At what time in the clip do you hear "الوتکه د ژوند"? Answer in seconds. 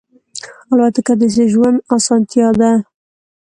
0.71-1.77